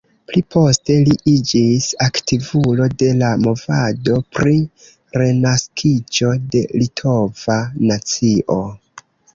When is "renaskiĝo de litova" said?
5.25-7.63